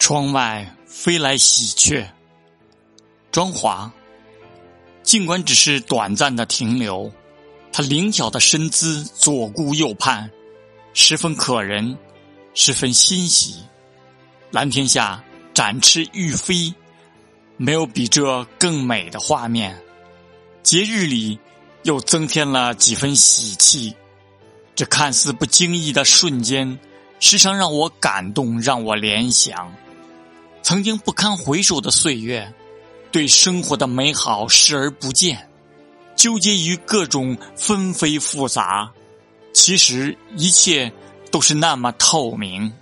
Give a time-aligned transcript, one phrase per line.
[0.00, 2.04] 窗外飞来喜鹊，
[3.30, 3.92] 庄华。
[5.02, 7.12] 尽管只是短暂的停留，
[7.70, 10.28] 他灵巧的身姿左顾右盼，
[10.94, 11.96] 十分可人，
[12.54, 13.56] 十分欣喜。
[14.50, 15.22] 蓝天下
[15.52, 16.74] 展翅欲飞，
[17.58, 19.78] 没有比这更美的画面。
[20.62, 21.38] 节日里
[21.82, 23.94] 又增添了几分喜气，
[24.74, 26.78] 这看似不经意的瞬间，
[27.20, 29.72] 时常让我感动，让我联想。
[30.70, 32.54] 曾经不堪回首的岁月，
[33.10, 35.48] 对生活的美好视而不见，
[36.14, 38.88] 纠结于各种纷飞复杂，
[39.52, 40.92] 其实一切
[41.32, 42.72] 都是那么透明。